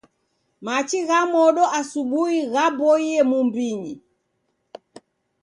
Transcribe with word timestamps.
Machi 0.65 0.99
gha 1.07 1.19
modo 1.33 1.63
asubui 1.79 2.37
ghaboie 2.53 3.19
mumbinyi 3.29 3.93